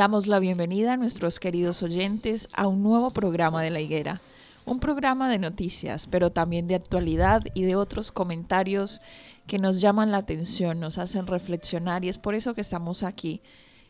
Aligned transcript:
Damos 0.00 0.28
la 0.28 0.38
bienvenida 0.38 0.94
a 0.94 0.96
nuestros 0.96 1.38
queridos 1.38 1.82
oyentes 1.82 2.48
a 2.54 2.66
un 2.66 2.82
nuevo 2.82 3.10
programa 3.10 3.62
de 3.62 3.68
La 3.68 3.80
Higuera, 3.80 4.22
un 4.64 4.80
programa 4.80 5.28
de 5.28 5.38
noticias, 5.38 6.06
pero 6.06 6.32
también 6.32 6.66
de 6.66 6.74
actualidad 6.74 7.42
y 7.52 7.64
de 7.64 7.76
otros 7.76 8.10
comentarios 8.10 9.02
que 9.46 9.58
nos 9.58 9.82
llaman 9.82 10.10
la 10.10 10.16
atención, 10.16 10.80
nos 10.80 10.96
hacen 10.96 11.26
reflexionar 11.26 12.02
y 12.02 12.08
es 12.08 12.16
por 12.16 12.34
eso 12.34 12.54
que 12.54 12.62
estamos 12.62 13.02
aquí. 13.02 13.42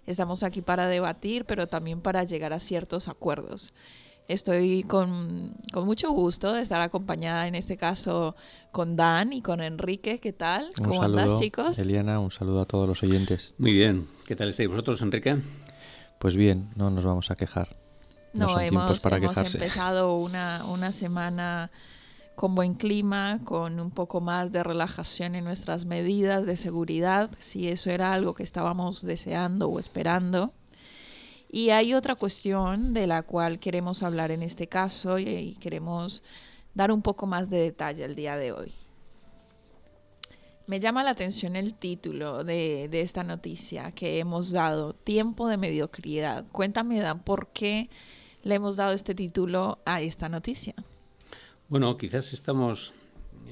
Estamos 0.04 0.42
aquí 0.42 0.62
para 0.62 0.88
debatir, 0.88 1.44
pero 1.44 1.68
también 1.68 2.00
para 2.00 2.24
llegar 2.24 2.52
a 2.52 2.58
ciertos 2.58 3.06
acuerdos. 3.06 3.72
Estoy 4.26 4.82
con, 4.82 5.54
mucho 5.72 6.10
gusto 6.10 6.52
de 6.52 6.62
estar 6.62 6.80
acompañada 6.80 7.46
en 7.46 7.54
este 7.54 7.76
caso 7.76 8.34
con 8.72 8.96
Dan 8.96 9.32
y 9.32 9.42
con 9.42 9.60
Enrique. 9.60 10.18
¿Qué 10.18 10.32
tal? 10.32 10.70
¿Cómo 10.76 11.04
andas, 11.04 11.38
chicos? 11.38 11.78
Eliana, 11.78 12.18
un 12.18 12.32
saludo 12.32 12.62
a 12.62 12.66
todos 12.66 12.88
los 12.88 13.00
oyentes. 13.04 13.54
Muy 13.58 13.72
bien. 13.74 14.08
¿Qué 14.26 14.34
tal 14.34 14.48
estáis 14.48 14.68
vosotros, 14.68 15.00
Enrique? 15.02 15.36
Pues 16.20 16.36
bien, 16.36 16.68
no 16.76 16.90
nos 16.90 17.02
vamos 17.02 17.30
a 17.30 17.34
quejar. 17.34 17.78
No, 18.34 18.60
hemos, 18.60 19.00
para 19.00 19.16
hemos 19.16 19.38
empezado 19.38 20.16
una, 20.18 20.66
una 20.66 20.92
semana 20.92 21.70
con 22.34 22.54
buen 22.54 22.74
clima, 22.74 23.40
con 23.42 23.80
un 23.80 23.90
poco 23.90 24.20
más 24.20 24.52
de 24.52 24.62
relajación 24.62 25.34
en 25.34 25.44
nuestras 25.44 25.86
medidas 25.86 26.44
de 26.44 26.56
seguridad, 26.56 27.30
si 27.38 27.68
eso 27.68 27.90
era 27.90 28.12
algo 28.12 28.34
que 28.34 28.42
estábamos 28.42 29.00
deseando 29.00 29.70
o 29.70 29.78
esperando. 29.78 30.52
Y 31.50 31.70
hay 31.70 31.94
otra 31.94 32.16
cuestión 32.16 32.92
de 32.92 33.06
la 33.06 33.22
cual 33.22 33.58
queremos 33.58 34.02
hablar 34.02 34.30
en 34.30 34.42
este 34.42 34.66
caso 34.66 35.18
y 35.18 35.56
queremos 35.58 36.22
dar 36.74 36.92
un 36.92 37.00
poco 37.00 37.26
más 37.26 37.48
de 37.48 37.60
detalle 37.60 38.04
el 38.04 38.14
día 38.14 38.36
de 38.36 38.52
hoy. 38.52 38.74
Me 40.70 40.78
llama 40.78 41.02
la 41.02 41.10
atención 41.10 41.56
el 41.56 41.74
título 41.74 42.44
de, 42.44 42.88
esta 42.92 43.24
noticia 43.24 43.90
que 43.90 44.20
hemos 44.20 44.52
dado, 44.52 44.92
Tiempo 44.92 45.48
de 45.48 45.56
Mediocridad. 45.56 46.46
Cuéntame, 46.52 47.02
¿por 47.24 47.48
qué 47.48 47.90
le 48.44 48.54
hemos 48.54 48.76
dado 48.76 48.92
este 48.92 49.16
título 49.16 49.80
a 49.84 50.00
esta 50.00 50.28
noticia? 50.28 50.76
Bueno, 51.68 51.96
quizás 51.96 52.32
estamos, 52.32 52.94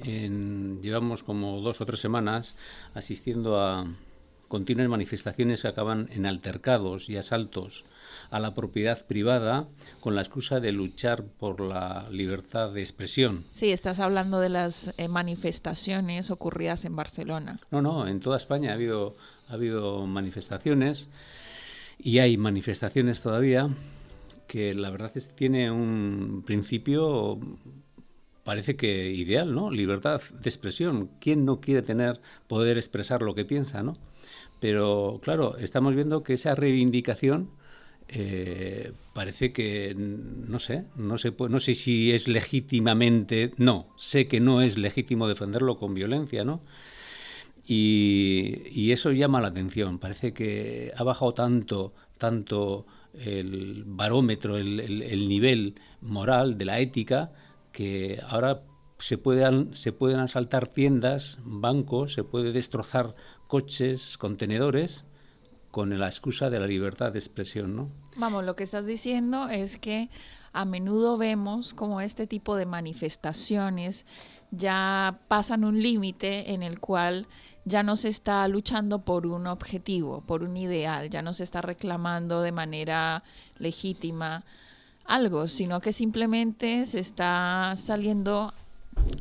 en, 0.05 0.81
llevamos 0.81 1.23
como 1.23 1.59
dos 1.59 1.81
o 1.81 1.85
tres 1.85 1.99
semanas 1.99 2.55
asistiendo 2.93 3.59
a 3.59 3.85
continuas 4.49 4.89
manifestaciones 4.89 5.61
que 5.61 5.69
acaban 5.69 6.09
en 6.11 6.25
altercados 6.25 7.09
y 7.09 7.15
asaltos 7.15 7.85
a 8.31 8.39
la 8.39 8.53
propiedad 8.53 9.05
privada 9.05 9.67
con 10.01 10.15
la 10.15 10.21
excusa 10.21 10.59
de 10.59 10.73
luchar 10.73 11.23
por 11.23 11.61
la 11.61 12.09
libertad 12.11 12.71
de 12.71 12.81
expresión. 12.81 13.45
Sí, 13.51 13.71
estás 13.71 13.99
hablando 13.99 14.39
de 14.41 14.49
las 14.49 14.91
eh, 14.97 15.07
manifestaciones 15.07 16.31
ocurridas 16.31 16.83
en 16.83 16.95
Barcelona. 16.95 17.57
No, 17.71 17.81
no, 17.81 18.07
en 18.07 18.19
toda 18.19 18.37
España 18.37 18.71
ha 18.71 18.73
habido, 18.73 19.13
ha 19.47 19.53
habido 19.53 20.05
manifestaciones 20.05 21.09
y 21.97 22.19
hay 22.19 22.35
manifestaciones 22.35 23.21
todavía 23.21 23.69
que 24.47 24.73
la 24.73 24.89
verdad 24.89 25.11
es 25.13 25.27
que 25.27 25.35
tiene 25.35 25.69
un 25.69 26.43
principio 26.45 27.39
parece 28.43 28.75
que 28.75 29.11
ideal, 29.11 29.53
¿no? 29.53 29.69
Libertad 29.69 30.21
de 30.31 30.49
expresión. 30.49 31.11
¿Quién 31.21 31.45
no 31.45 31.61
quiere 31.61 31.83
tener 31.83 32.19
poder 32.47 32.77
expresar 32.77 33.21
lo 33.21 33.35
que 33.35 33.45
piensa, 33.45 33.83
no? 33.83 33.93
Pero 34.59 35.19
claro, 35.23 35.57
estamos 35.57 35.95
viendo 35.95 36.23
que 36.23 36.33
esa 36.33 36.55
reivindicación 36.55 37.49
eh, 38.11 38.91
parece 39.13 39.53
que 39.53 39.93
no 39.95 40.57
sé, 40.59 40.85
no 40.95 41.17
sé, 41.17 41.33
no 41.37 41.59
sé 41.59 41.75
si 41.75 42.11
es 42.11 42.27
legítimamente, 42.27 43.51
no, 43.57 43.87
sé 43.97 44.27
que 44.27 44.39
no 44.39 44.61
es 44.61 44.77
legítimo 44.77 45.27
defenderlo 45.27 45.77
con 45.77 45.93
violencia, 45.93 46.43
¿no? 46.43 46.61
Y, 47.71 48.91
eso 48.91 49.11
llama 49.11 49.41
la 49.41 49.49
atención. 49.49 49.99
Parece 49.99 50.33
que 50.33 50.91
ha 50.97 51.03
bajado 51.03 51.33
tanto, 51.35 51.93
tanto 52.17 52.87
el 53.13 53.83
barómetro, 53.85 54.57
el, 54.57 55.29
nivel 55.29 55.75
moral 56.01 56.57
de 56.57 56.65
la 56.65 56.79
ética, 56.79 57.31
que 57.71 58.19
ahora 58.27 58.63
se 58.99 59.17
pueden, 59.17 59.73
se 59.73 59.91
pueden 59.91 60.19
asaltar 60.19 60.67
tiendas, 60.67 61.39
bancos, 61.43 62.13
se 62.13 62.23
puede 62.23 62.51
destrozar 62.51 63.15
coches, 63.47 64.17
contenedores, 64.17 65.05
con 65.71 65.97
la 65.97 66.07
excusa 66.07 66.49
de 66.49 66.59
la 66.59 66.67
libertad 66.67 67.11
de 67.11 67.19
expresión, 67.19 67.75
¿no? 67.75 67.89
Vamos, 68.17 68.43
lo 68.43 68.55
que 68.55 68.63
estás 68.63 68.85
diciendo 68.85 69.49
es 69.49 69.77
que 69.77 70.09
a 70.51 70.65
menudo 70.65 71.17
vemos 71.17 71.73
como 71.73 72.01
este 72.01 72.27
tipo 72.27 72.55
de 72.55 72.65
manifestaciones 72.65 74.05
ya 74.51 75.19
pasan 75.27 75.63
un 75.63 75.81
límite 75.81 76.53
en 76.53 76.63
el 76.63 76.79
cual 76.79 77.27
ya 77.65 77.83
no 77.83 77.95
se 77.95 78.09
está 78.09 78.47
luchando 78.47 79.05
por 79.05 79.27
un 79.27 79.45
objetivo, 79.45 80.21
por 80.21 80.41
un 80.41 80.57
ideal, 80.57 81.09
ya 81.09 81.21
no 81.21 81.33
se 81.33 81.43
está 81.43 81.61
reclamando 81.61 82.41
de 82.41 82.51
manera 82.51 83.23
legítima 83.57 84.43
algo, 85.05 85.47
sino 85.47 85.79
que 85.81 85.93
simplemente 85.93 86.87
se 86.87 86.99
está 86.99 87.73
saliendo 87.75 88.53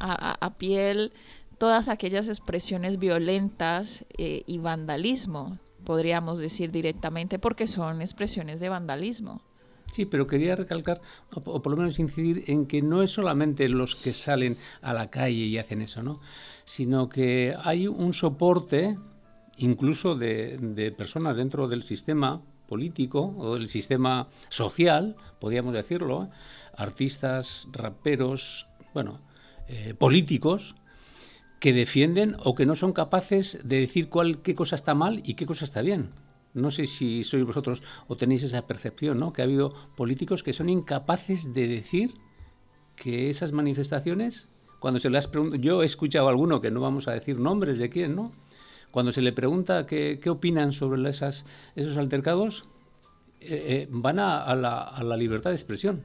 a, 0.01 0.55
piel 0.59 1.13
todas 1.59 1.89
aquellas 1.89 2.29
expresiones 2.29 2.99
violentas 2.99 4.05
eh, 4.17 4.43
y 4.47 4.59
vandalismo 4.59 5.59
podríamos 5.89 6.39
decir 6.39 6.71
directamente, 6.71 7.39
porque 7.39 7.67
son 7.67 8.03
expresiones 8.03 8.61
de 8.61 8.69
vandalismo. 8.69 9.41
Sí, 9.93 10.05
pero 10.05 10.27
quería 10.27 10.55
recalcar, 10.55 11.01
o 11.33 11.63
por 11.63 11.73
lo 11.73 11.79
menos 11.79 11.99
incidir, 11.99 12.45
en 12.47 12.67
que 12.67 12.83
no 12.83 13.03
es 13.03 13.11
solamente 13.11 13.71
los 13.71 13.97
que 13.97 14.13
salen 14.13 14.59
a 14.83 14.93
la 14.93 15.09
calle 15.09 15.47
y 15.47 15.57
hacen 15.57 15.81
eso, 15.81 16.03
¿no? 16.03 16.21
Sino 16.67 17.09
que 17.09 17.55
hay 17.65 17.87
un 17.87 18.13
soporte, 18.13 18.99
incluso 19.57 20.15
de, 20.15 20.95
personas 20.97 21.37
dentro 21.37 21.69
del 21.69 21.83
sistema 21.83 22.43
político 22.67 23.35
o 23.39 23.55
del 23.55 23.69
sistema 23.69 24.29
social, 24.51 25.17
podríamos 25.41 25.73
decirlo, 25.73 26.29
artistas, 26.77 27.67
raperos, 27.73 28.67
bueno, 28.93 29.21
eh, 29.69 29.95
políticos, 29.95 30.75
que 31.61 31.73
defienden 31.73 32.37
o 32.45 32.55
que 32.55 32.67
no 32.67 32.77
son 32.77 32.93
capaces 32.93 33.61
de 33.65 33.81
decir 33.81 34.09
cuál, 34.09 34.43
qué 34.43 34.55
cosa 34.55 34.77
está 34.77 34.95
mal 34.95 35.21
y 35.25 35.35
qué 35.35 35.47
cosa 35.47 35.65
está 35.65 35.83
bien. 35.83 36.11
No 36.55 36.71
sé 36.71 36.87
si 36.87 37.25
sois 37.25 37.45
vosotros 37.45 37.83
o 38.07 38.17
tenéis 38.17 38.43
esa 38.43 38.67
percepción, 38.67 39.19
¿no? 39.19 39.33
Que 39.33 39.43
ha 39.43 39.45
habido 39.45 39.75
políticos 39.97 40.43
que 40.43 40.53
son 40.53 40.69
incapaces 40.69 41.53
de 41.53 41.69
decir 41.69 42.15
que 42.97 43.31
esas 43.31 43.53
manifestaciones, 43.53 44.49
cuando 44.81 45.01
se 45.01 45.11
las 45.11 45.27
pregunto, 45.27 45.57
yo 45.57 45.83
he 45.83 45.87
escuchado 45.87 46.27
a 46.29 46.31
alguno 46.31 46.61
que 46.61 46.71
no 46.71 46.81
vamos 46.81 47.07
a 47.09 47.13
decir 47.13 47.39
nombres 47.39 47.79
de 47.79 47.91
quién, 47.91 48.15
¿no? 48.15 48.33
cuando 48.91 49.13
se 49.13 49.23
le 49.23 49.33
pregunta 49.33 49.87
qué, 49.87 50.21
opinan 50.29 50.73
sobre 50.73 51.09
esas, 51.09 51.45
esos 51.77 51.97
altercados, 51.97 52.69
eh, 53.41 53.87
eh, 53.87 53.89
van 53.91 54.19
a, 54.19 54.55
la, 54.55 55.17
libertad 55.17 55.51
de 55.51 55.57
expresión. 55.57 56.05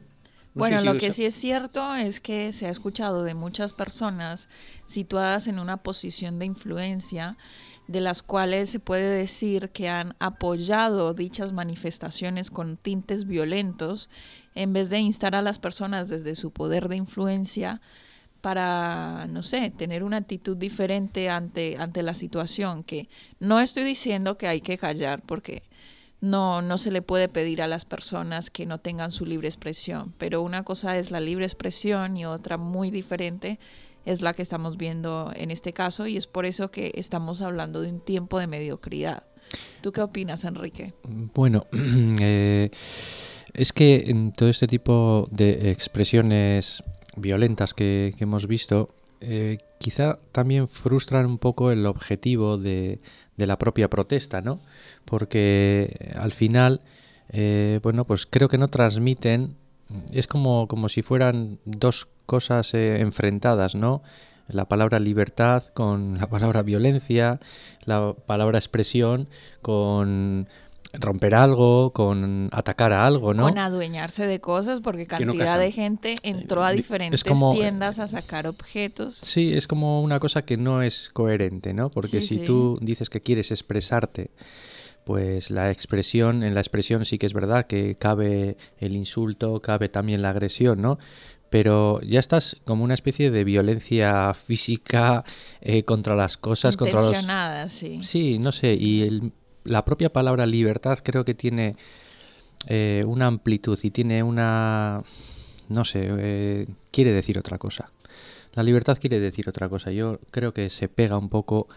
Bueno, 0.53 0.81
lo 0.81 0.97
que 0.97 1.11
sí 1.11 1.25
es 1.25 1.35
cierto 1.35 1.95
es 1.95 2.19
que 2.19 2.51
se 2.53 2.67
ha 2.67 2.69
escuchado 2.69 3.23
de 3.23 3.33
muchas 3.33 3.73
personas 3.73 4.47
situadas 4.85 5.47
en 5.47 5.59
una 5.59 5.77
posición 5.77 6.39
de 6.39 6.45
influencia, 6.45 7.37
de 7.87 8.01
las 8.01 8.21
cuales 8.21 8.69
se 8.69 8.79
puede 8.79 9.09
decir 9.09 9.69
que 9.69 9.89
han 9.89 10.15
apoyado 10.19 11.13
dichas 11.13 11.51
manifestaciones 11.51 12.49
con 12.51 12.77
tintes 12.77 13.25
violentos, 13.25 14.09
en 14.55 14.73
vez 14.73 14.89
de 14.89 14.99
instar 14.99 15.35
a 15.35 15.41
las 15.41 15.59
personas 15.59 16.07
desde 16.07 16.35
su 16.35 16.51
poder 16.51 16.87
de 16.87 16.97
influencia 16.97 17.81
para, 18.41 19.25
no 19.29 19.41
sé, 19.41 19.71
tener 19.71 20.03
una 20.03 20.17
actitud 20.17 20.57
diferente 20.57 21.29
ante, 21.29 21.77
ante 21.77 22.03
la 22.03 22.13
situación, 22.13 22.83
que 22.83 23.07
no 23.39 23.59
estoy 23.59 23.85
diciendo 23.85 24.37
que 24.37 24.47
hay 24.47 24.61
que 24.61 24.77
callar, 24.77 25.21
porque 25.25 25.63
no, 26.23 26.61
no 26.61 26.77
se 26.77 26.89
le 26.89 27.01
puede 27.01 27.27
pedir 27.27 27.61
a 27.61 27.67
las 27.67 27.83
personas 27.83 28.49
que 28.49 28.65
no 28.65 28.79
tengan 28.79 29.11
su 29.11 29.25
libre 29.25 29.49
expresión, 29.49 30.13
pero 30.17 30.41
una 30.41 30.63
cosa 30.63 30.97
es 30.97 31.11
la 31.11 31.19
libre 31.19 31.43
expresión 31.43 32.15
y 32.15 32.25
otra 32.25 32.55
muy 32.55 32.91
diferente 32.91 33.59
es 34.05 34.21
la 34.21 34.33
que 34.33 34.41
estamos 34.41 34.77
viendo 34.77 35.33
en 35.35 35.51
este 35.51 35.73
caso 35.73 36.07
y 36.07 36.15
es 36.15 36.25
por 36.25 36.45
eso 36.45 36.71
que 36.71 36.93
estamos 36.95 37.41
hablando 37.41 37.81
de 37.81 37.89
un 37.89 37.99
tiempo 37.99 38.39
de 38.39 38.47
mediocridad. 38.47 39.23
¿Tú 39.81 39.91
qué 39.91 39.99
opinas, 39.99 40.45
Enrique? 40.45 40.93
Bueno, 41.03 41.67
eh, 42.21 42.71
es 43.53 43.73
que 43.73 44.05
en 44.07 44.31
todo 44.31 44.47
este 44.47 44.67
tipo 44.67 45.27
de 45.29 45.71
expresiones 45.71 46.83
violentas 47.17 47.73
que, 47.73 48.15
hemos 48.19 48.47
visto, 48.47 48.95
eh, 49.19 49.57
quizá 49.77 50.19
también 50.31 50.69
frustran 50.69 51.25
un 51.25 51.37
poco 51.37 51.69
el 51.69 51.85
objetivo 51.85 52.57
de, 52.57 53.01
la 53.35 53.57
propia 53.57 53.89
protesta, 53.89 54.41
¿no? 54.41 54.61
Porque 55.05 55.95
eh, 55.99 56.13
al 56.15 56.31
final, 56.31 56.81
eh, 57.29 57.79
bueno, 57.83 58.05
pues 58.05 58.25
creo 58.25 58.47
que 58.47 58.57
no 58.57 58.69
transmiten, 58.69 59.55
es 60.11 60.27
como, 60.27 60.67
como 60.67 60.89
si 60.89 61.01
fueran 61.01 61.59
dos 61.65 62.07
cosas 62.25 62.73
enfrentadas, 62.73 63.75
¿no? 63.75 64.01
La 64.47 64.65
palabra 64.65 64.99
libertad 64.99 65.63
con 65.73 66.17
la 66.19 66.27
palabra 66.27 66.61
violencia, 66.61 67.39
la 67.85 68.13
palabra 68.13 68.57
expresión 68.57 69.27
con 69.61 70.47
romper 70.93 71.33
algo, 71.33 71.91
con 71.91 72.49
atacar 72.51 72.93
a 72.93 73.05
algo, 73.05 73.33
¿no? 73.33 73.43
Con 73.43 73.57
adueñarse 73.57 74.27
de 74.27 74.39
cosas, 74.39 74.79
porque 74.79 75.07
cantidad 75.07 75.57
de 75.57 75.71
gente 75.71 76.15
entró 76.23 76.63
a 76.63 76.71
eh, 76.71 76.75
diferentes 76.75 77.23
tiendas 77.23 77.99
a 77.99 78.07
sacar 78.07 78.47
objetos. 78.47 79.15
Sí, 79.15 79.53
es 79.53 79.67
como 79.67 80.03
una 80.03 80.19
cosa 80.19 80.43
que 80.43 80.57
no 80.57 80.81
es 80.81 81.09
coherente, 81.11 81.73
¿no? 81.73 81.89
Porque 81.89 82.21
si 82.21 82.37
tú 82.39 82.77
dices 82.81 83.09
que 83.09 83.21
quieres 83.21 83.51
expresarte, 83.51 84.29
pues 85.05 85.51
la 85.51 85.71
expresión, 85.71 86.43
en 86.43 86.53
la 86.53 86.61
expresión 86.61 87.05
sí 87.05 87.17
que 87.17 87.25
es 87.25 87.33
verdad 87.33 87.65
que 87.65 87.95
cabe 87.95 88.57
el 88.77 88.95
insulto, 88.95 89.61
cabe 89.61 89.89
también 89.89 90.21
la 90.21 90.29
agresión, 90.29 90.81
¿no? 90.81 90.97
pero 91.49 92.01
ya 92.01 92.19
estás 92.19 92.57
como 92.65 92.83
una 92.83 92.95
especie 92.95 93.29
de 93.29 93.43
violencia 93.43 94.33
física 94.33 95.23
eh, 95.61 95.83
contra 95.83 96.15
las 96.15 96.35
cosas, 96.35 96.75
contra 96.75 96.99
los... 96.99 97.15
sí. 97.71 98.01
Sí, 98.01 98.39
no 98.39 98.51
sé, 98.51 98.73
y 98.73 99.03
el, 99.03 99.33
la 99.63 99.85
propia 99.85 100.11
palabra 100.11 100.47
libertad 100.47 100.99
creo 101.03 101.25
que 101.25 101.35
tiene 101.35 101.75
eh, 102.67 103.03
una 103.05 103.27
amplitud 103.27 103.77
y 103.83 103.91
tiene 103.91 104.23
una... 104.23 105.03
no 105.69 105.85
sé, 105.85 106.07
eh, 106.09 106.67
quiere 106.91 107.11
decir 107.11 107.37
otra 107.37 107.57
cosa. 107.57 107.91
La 108.53 108.63
libertad 108.63 108.97
quiere 108.99 109.19
decir 109.19 109.49
otra 109.49 109.67
cosa. 109.69 109.91
Yo 109.91 110.19
creo 110.31 110.53
que 110.53 110.69
se 110.69 110.87
pega 110.87 111.17
un 111.17 111.29
poco 111.29 111.67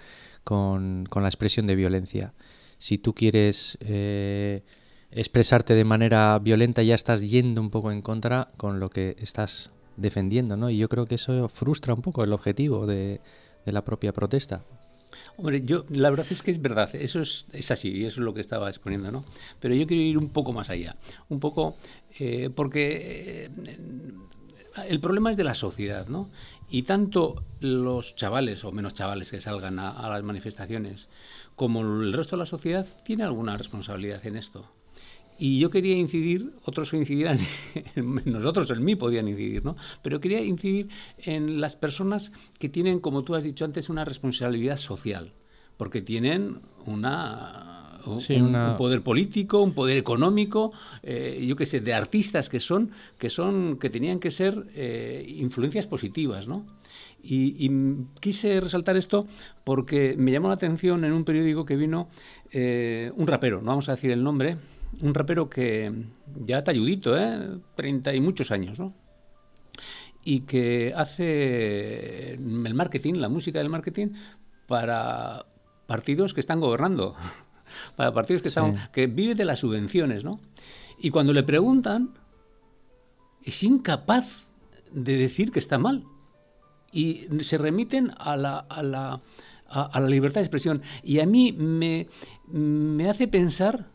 con, 0.44 1.08
la 1.14 1.28
expresión 1.28 1.66
de 1.66 1.74
violencia. 1.74 2.34
Si 2.78 2.98
tú 2.98 3.14
quieres 3.14 3.78
eh, 3.80 4.62
expresarte 5.10 5.74
de 5.74 5.84
manera 5.84 6.38
violenta, 6.38 6.82
ya 6.82 6.94
estás 6.94 7.20
yendo 7.20 7.60
un 7.60 7.70
poco 7.70 7.90
en 7.90 8.02
contra 8.02 8.48
con 8.56 8.80
lo 8.80 8.90
que 8.90 9.16
estás 9.18 9.70
defendiendo, 9.96 10.56
¿no? 10.56 10.70
Y 10.70 10.78
yo 10.78 10.88
creo 10.88 11.06
que 11.06 11.14
eso 11.14 11.48
frustra 11.48 11.94
un 11.94 12.02
poco 12.02 12.22
el 12.22 12.32
objetivo 12.32 12.86
de 12.86 13.20
la 13.64 13.84
propia 13.84 14.12
protesta. 14.12 14.62
Hombre, 15.36 15.62
yo 15.64 15.84
la 15.90 16.10
verdad 16.10 16.26
es 16.30 16.42
que 16.42 16.50
es 16.50 16.60
verdad, 16.60 16.94
eso 16.94 17.20
es, 17.20 17.46
es 17.52 17.70
así, 17.70 17.90
y 17.90 18.04
eso 18.04 18.20
es 18.20 18.24
lo 18.24 18.34
que 18.34 18.40
estaba 18.40 18.68
exponiendo, 18.68 19.12
¿no? 19.12 19.24
Pero 19.60 19.74
yo 19.74 19.86
quiero 19.86 20.02
ir 20.02 20.18
un 20.18 20.30
poco 20.30 20.52
más 20.52 20.70
allá, 20.70 20.96
un 21.28 21.40
poco 21.40 21.76
eh, 22.18 22.50
porque 22.54 23.44
eh, 23.44 23.50
el 24.88 25.00
problema 25.00 25.30
es 25.30 25.36
de 25.36 25.44
la 25.44 25.54
sociedad, 25.54 26.08
¿no? 26.08 26.30
Y 26.68 26.82
tanto 26.82 27.42
los 27.60 28.16
chavales 28.16 28.64
o 28.64 28.72
menos 28.72 28.94
chavales 28.94 29.30
que 29.30 29.40
salgan 29.40 29.78
a, 29.78 30.08
las 30.08 30.22
manifestaciones 30.22 31.08
como 31.54 31.80
el 31.80 32.12
resto 32.12 32.36
de 32.36 32.40
la 32.40 32.46
sociedad 32.46 32.86
tiene 33.04 33.24
alguna 33.24 33.56
responsabilidad 33.56 34.24
en 34.26 34.36
esto. 34.36 34.70
Y 35.38 35.58
yo 35.58 35.68
quería 35.68 35.94
incidir, 35.96 36.54
otros 36.64 36.94
incidirán, 36.94 37.38
nosotros, 38.24 38.70
en 38.70 38.84
mí 38.84 38.96
podían 38.96 39.28
incidir, 39.28 39.64
¿no? 39.64 39.76
Pero 40.02 40.20
quería 40.20 40.42
incidir 40.42 40.88
en 41.18 41.60
las 41.60 41.76
personas 41.76 42.32
que 42.58 42.68
tienen, 42.68 43.00
como 43.00 43.22
tú 43.22 43.34
has 43.34 43.44
dicho 43.44 43.64
antes, 43.64 43.90
una 43.90 44.04
responsabilidad 44.04 44.78
social, 44.78 45.32
porque 45.76 46.00
tienen 46.00 46.62
una 46.86 47.85
un, 48.06 48.76
poder 48.76 49.02
político, 49.02 49.60
un 49.60 49.72
poder 49.72 49.96
económico, 49.96 50.72
eh, 51.02 51.44
yo 51.46 51.56
qué 51.56 51.66
sé, 51.66 51.80
de 51.80 51.94
artistas 51.94 52.48
que 52.48 52.60
son, 52.60 52.90
que 53.18 53.30
son, 53.30 53.78
que 53.78 53.90
tenían 53.90 54.20
que 54.20 54.30
ser 54.30 54.66
eh, 54.74 55.24
influencias 55.28 55.86
positivas, 55.86 56.48
¿no? 56.48 56.64
Y, 57.28 57.70
quise 58.20 58.60
resaltar 58.60 58.96
esto 58.96 59.26
porque 59.64 60.14
me 60.16 60.30
llamó 60.30 60.48
la 60.48 60.54
atención 60.54 61.04
en 61.04 61.12
un 61.12 61.24
periódico 61.24 61.64
que 61.64 61.74
vino 61.74 62.08
eh, 62.52 63.10
un 63.16 63.26
rapero, 63.26 63.60
no 63.60 63.66
vamos 63.66 63.88
a 63.88 63.92
decir 63.92 64.12
el 64.12 64.22
nombre, 64.22 64.58
un 65.02 65.12
rapero 65.12 65.50
que 65.50 65.92
ya 66.44 66.62
talludito, 66.62 67.18
¿eh? 67.18 67.58
30 67.74 68.14
y 68.14 68.20
muchos 68.20 68.50
años, 68.52 68.78
¿no? 68.78 68.94
Y 70.24 70.40
que 70.40 70.92
hace 70.96 72.34
el 72.34 72.74
marketing, 72.74 73.14
la 73.14 73.28
música 73.28 73.58
del 73.58 73.68
marketing, 73.68 74.08
para 74.66 75.46
partidos 75.86 76.34
que 76.34 76.40
están 76.40 76.60
gobernando, 76.60 77.14
para 77.96 78.12
partidos 78.12 78.42
que, 78.42 78.48
están, 78.48 78.88
que 78.92 79.06
viven 79.06 79.36
de 79.36 79.44
las 79.44 79.60
subvenciones, 79.60 80.24
¿no? 80.24 80.40
Y 80.98 81.10
cuando 81.10 81.32
le 81.32 81.42
preguntan, 81.42 82.14
es 83.42 83.62
incapaz 83.62 84.44
de 84.92 85.16
decir 85.16 85.52
que 85.52 85.58
está 85.58 85.78
mal. 85.78 86.04
Y 86.92 87.26
se 87.40 87.58
remiten 87.58 88.12
a 88.18 88.36
la, 88.36 88.58
a 88.58 88.82
la, 88.82 89.20
a, 89.68 90.00
la 90.00 90.08
libertad 90.08 90.40
de 90.40 90.44
expresión. 90.44 90.82
Y 91.02 91.20
a 91.20 91.26
mí 91.26 91.52
me, 91.52 92.08
me 92.48 93.10
hace 93.10 93.28
pensar 93.28 93.90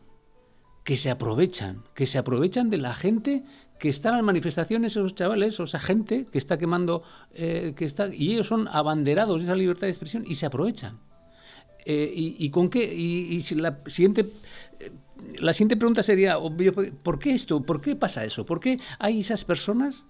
que 0.83 0.97
se 0.97 1.09
aprovechan, 1.09 1.83
que 1.95 2.05
se 2.05 2.17
aprovechan 2.17 2.69
de 2.69 2.77
la 2.77 2.93
gente 2.93 3.43
que 3.79 3.89
está 3.89 4.09
en 4.09 4.15
las 4.15 4.23
manifestaciones, 4.23 4.91
esos 4.91 5.15
chavales, 5.15 5.59
o 5.59 5.63
esa 5.63 5.79
gente 5.79 6.25
que 6.25 6.37
está 6.37 6.59
quemando, 6.59 7.01
eh, 7.33 7.73
que 7.75 7.85
está, 7.85 8.13
y 8.13 8.33
ellos 8.33 8.45
son 8.45 8.67
abanderados 8.67 9.39
de 9.39 9.45
esa 9.45 9.55
libertad 9.55 9.87
de 9.87 9.89
expresión 9.89 10.23
y 10.27 10.35
se 10.35 10.45
aprovechan. 10.45 10.99
Eh, 11.85 12.11
y, 12.15 12.49
con 12.51 12.69
qué? 12.69 12.93
Y, 12.93 13.41
si 13.41 13.55
la 13.55 13.79
siguiente 13.87 14.31
eh, 14.79 14.91
la 15.39 15.53
siguiente 15.53 15.77
pregunta 15.77 16.03
sería, 16.03 16.37
¿por 17.03 17.19
qué 17.19 17.31
esto? 17.33 17.61
¿Por 17.61 17.81
qué 17.81 17.95
pasa 17.95 18.25
eso? 18.25 18.45
¿Por 18.45 18.59
qué 18.59 18.79
hay 18.99 19.19
esas 19.19 19.45
personas, 19.45 20.05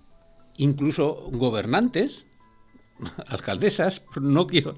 incluso 0.57 1.27
gobernantes, 1.31 2.29
alcaldesas, 3.27 4.05
no 4.19 4.47
quiero, 4.47 4.75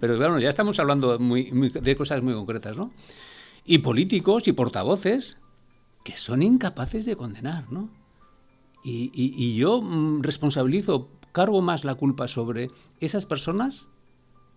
pero 0.00 0.16
claro, 0.16 0.38
ya 0.38 0.48
estamos 0.48 0.78
hablando 0.78 1.18
de 1.18 1.96
cosas 1.96 2.22
muy 2.22 2.34
concretas, 2.34 2.76
¿no? 2.76 2.92
y 3.64 3.78
políticos 3.78 4.46
y 4.46 4.52
portavoces 4.52 5.40
que 6.04 6.16
son 6.16 6.42
incapaces 6.42 7.06
de 7.06 7.16
condenar, 7.16 7.72
¿no? 7.72 7.88
Y, 8.86 9.56
yo 9.56 9.80
mm, 9.80 10.22
responsabilizo, 10.22 11.08
cargo 11.32 11.62
más 11.62 11.84
la 11.84 11.94
culpa 11.94 12.28
sobre 12.28 12.70
esas 13.00 13.24
personas 13.24 13.88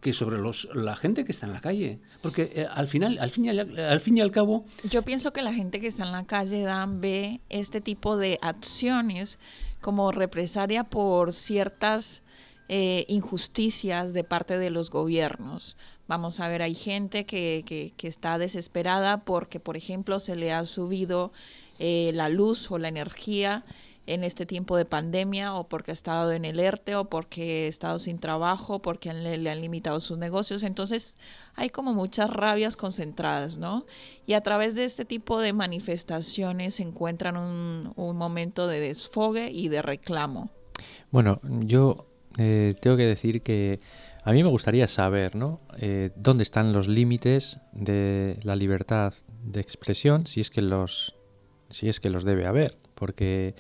que 0.01 0.13
sobre 0.13 0.37
los, 0.37 0.67
la 0.73 0.95
gente 0.95 1.25
que 1.25 1.31
está 1.31 1.47
en 1.47 1.53
la 1.53 1.61
calle. 1.61 1.99
Porque 2.21 2.51
eh, 2.55 2.67
al 2.69 2.87
final, 2.87 3.17
al 3.19 3.31
fin, 3.31 3.45
y 3.45 3.49
al, 3.49 3.99
fin 3.99 4.21
al 4.21 4.31
cabo... 4.31 4.65
Yo 4.83 5.01
pienso 5.01 5.33
que 5.33 5.41
la 5.41 5.53
gente 5.53 5.79
que 5.79 5.87
está 5.87 6.05
en 6.05 6.11
la 6.11 6.23
calle, 6.23 6.61
Dan, 6.61 7.01
ve 7.01 7.41
este 7.49 7.81
tipo 7.81 8.17
de 8.17 8.39
acciones 8.41 9.39
como 9.81 10.11
represalia 10.11 10.83
por 10.83 11.33
ciertas 11.33 12.23
eh, 12.69 13.05
injusticias 13.07 14.13
de 14.13 14.23
parte 14.23 14.57
de 14.57 14.69
los 14.69 14.89
gobiernos. 14.89 15.77
Vamos 16.07 16.39
a 16.39 16.47
ver, 16.47 16.61
hay 16.61 16.75
gente 16.75 17.25
que, 17.25 17.63
que, 17.65 18.07
está 18.07 18.37
desesperada 18.37 19.25
porque, 19.25 19.59
por 19.59 19.75
ejemplo, 19.75 20.19
se 20.19 20.35
le 20.35 20.53
ha 20.53 20.65
subido 20.65 21.33
eh, 21.79 22.11
la 22.13 22.29
luz 22.29 22.71
o 22.71 22.77
la 22.77 22.87
energía 22.87 23.65
en 24.07 24.23
este 24.23 24.45
tiempo 24.45 24.77
de 24.77 24.85
pandemia 24.85 25.53
o 25.53 25.67
porque 25.67 25.91
ha 25.91 25.93
estado 25.93 26.31
en 26.31 26.45
el 26.45 26.59
ERTE 26.59 26.95
o 26.95 27.05
porque 27.09 27.65
ha 27.65 27.67
estado 27.67 27.99
sin 27.99 28.19
trabajo, 28.19 28.81
porque 28.81 29.13
le, 29.13 29.49
han 29.49 29.61
limitado 29.61 29.99
sus 29.99 30.17
negocios. 30.17 30.63
Entonces 30.63 31.17
hay 31.53 31.69
como 31.69 31.93
muchas 31.93 32.29
rabias 32.29 32.77
concentradas, 32.77 33.57
¿no? 33.57 33.85
Y 34.25 34.33
a 34.33 34.41
través 34.41 34.75
de 34.75 34.85
este 34.85 35.05
tipo 35.05 35.39
de 35.39 35.53
manifestaciones 35.53 36.75
se 36.75 36.83
encuentran 36.83 37.37
un, 37.37 37.93
momento 38.17 38.67
de 38.67 38.79
desfogue 38.79 39.51
y 39.51 39.67
de 39.67 39.81
reclamo. 39.81 40.49
Bueno, 41.11 41.39
yo 41.43 42.07
eh, 42.37 42.73
tengo 42.81 42.97
que 42.97 43.05
decir 43.05 43.41
que 43.41 43.79
A 44.23 44.31
mí 44.31 44.43
me 44.43 44.49
gustaría 44.49 44.87
saber, 44.87 45.35
¿no? 45.35 45.61
Eh, 45.77 46.11
¿Dónde 46.15 46.43
están 46.43 46.73
los 46.73 46.87
límites 46.87 47.59
de 47.73 48.39
la 48.43 48.55
libertad 48.55 49.13
de 49.43 49.61
expresión, 49.61 50.27
si 50.27 50.41
es 50.41 50.49
que 50.49 50.61
los, 50.61 51.15
si 51.69 51.89
es 51.89 51.99
que 51.99 52.09
los 52.09 52.23
debe 52.23 52.45
haber, 52.45 52.77
porque 52.95 53.55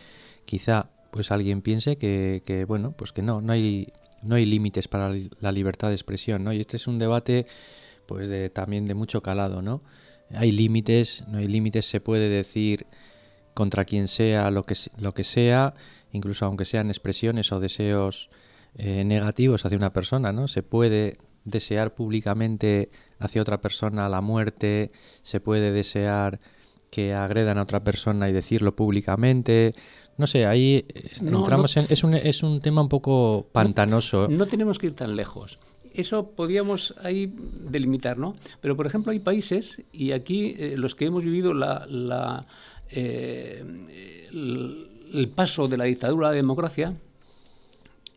quizá 0.47 0.89
pues 1.11 1.31
alguien 1.31 1.61
piense 1.61 1.97
que, 1.97 2.65
bueno, 2.67 2.93
pues 2.97 3.11
que 3.11 3.21
no, 3.21 3.41
no 3.41 3.53
hay, 3.53 3.91
no 4.23 4.35
hay 4.35 4.45
límites 4.45 4.87
para 4.87 5.13
la 5.39 5.51
libertad 5.51 5.89
de 5.89 5.95
expresión, 5.95 6.43
¿no? 6.43 6.53
Y 6.53 6.59
este 6.61 6.77
es 6.77 6.87
un 6.87 6.97
debate, 6.97 7.45
pues 8.07 8.29
de, 8.29 8.49
también 8.49 8.85
de 8.85 8.93
mucho 8.93 9.21
calado, 9.21 9.61
¿no? 9.61 9.83
Hay 10.33 10.51
límites, 10.51 11.23
no 11.27 11.37
hay 11.37 11.47
límites, 11.47 11.85
se 11.85 12.01
puede 12.01 12.29
decir 12.29 12.87
contra 13.53 13.85
quien 13.85 14.07
sea 14.07 14.49
lo 14.51 14.63
que, 14.63 14.75
lo 14.97 15.11
que 15.11 15.23
sea, 15.23 15.73
incluso 16.11 16.45
aunque 16.45 16.65
sean 16.65 16.89
expresiones 16.89 17.51
o 17.51 17.59
deseos 17.59 18.29
eh, 18.75 19.03
negativos 19.03 19.65
hacia 19.65 19.77
una 19.77 19.93
persona, 19.93 20.31
¿no? 20.31 20.47
Se 20.47 20.63
puede 20.63 21.17
desear 21.43 21.93
públicamente 21.95 22.89
hacia 23.19 23.41
otra 23.41 23.59
persona 23.59 24.07
la 24.09 24.21
muerte, 24.21 24.91
se 25.23 25.39
puede 25.39 25.71
desear 25.71 26.39
que 26.91 27.13
agredan 27.13 27.57
a 27.57 27.63
otra 27.63 27.83
persona 27.83 28.29
y 28.29 28.33
decirlo 28.33 28.75
públicamente. 28.75 29.73
No 30.17 30.25
sé, 30.27 30.45
ahí 30.45 30.85
entramos 31.21 31.77
en... 31.77 31.85
Es 31.89 32.03
un, 32.03 32.13
es 32.15 32.43
un 32.43 32.59
tema 32.59 32.81
un 32.81 32.89
poco 32.89 33.47
pantanoso. 33.51 34.27
No, 34.27 34.47
tenemos 34.47 34.79
que 34.79 34.87
ir 34.87 34.93
tan 34.93 35.15
lejos. 35.15 35.59
Eso 35.93 36.31
podíamos 36.31 36.95
ahí 37.01 37.31
delimitar, 37.69 38.17
¿no? 38.17 38.35
Pero, 38.61 38.75
por 38.75 38.87
ejemplo, 38.87 39.11
hay 39.11 39.19
países, 39.19 39.83
y 39.91 40.11
aquí 40.11 40.55
eh, 40.57 40.75
los 40.77 40.95
que 40.95 41.05
hemos 41.05 41.23
vivido 41.23 41.53
la, 41.53 41.85
la 41.87 42.45
eh, 42.91 43.63
el, 44.31 45.29
paso 45.35 45.67
de 45.67 45.77
la 45.77 45.85
dictadura 45.85 46.27
a 46.27 46.31
la 46.31 46.35
democracia, 46.35 46.95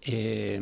eh, 0.03 0.61